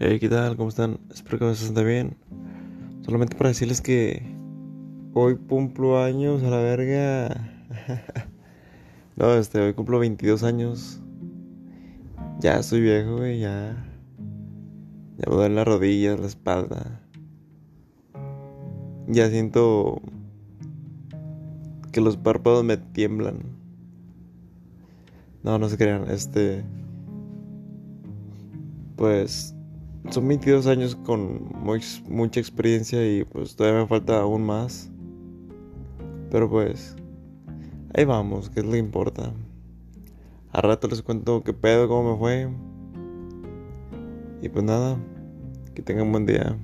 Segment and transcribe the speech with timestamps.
[0.00, 0.56] Hey, ¿qué tal?
[0.56, 0.98] ¿Cómo están?
[1.08, 2.16] Espero que se estén bien.
[3.02, 4.26] Solamente para decirles que
[5.14, 7.28] hoy cumplo años a la verga.
[9.16, 11.00] no, este, hoy cumplo 22 años.
[12.40, 13.86] Ya soy viejo, güey, ya.
[15.16, 17.00] Ya me duelen las rodillas, la espalda.
[19.06, 20.02] Ya siento
[21.92, 23.44] que los párpados me tiemblan.
[25.44, 26.64] No, no se crean, este.
[28.96, 29.54] Pues
[30.10, 31.48] son 22 años con
[32.08, 34.90] mucha experiencia y pues todavía me falta aún más.
[36.30, 36.96] Pero pues
[37.94, 39.32] ahí vamos, que es lo que importa.
[40.52, 42.48] A rato les cuento qué pedo, cómo me fue.
[44.42, 44.96] Y pues nada,
[45.74, 46.56] que tengan buen día.